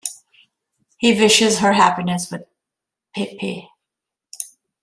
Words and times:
He 0.97 1.13
wishes 1.13 1.59
her 1.59 1.73
happiness 1.73 2.31
with 2.31 2.47
Pepe. 3.13 3.69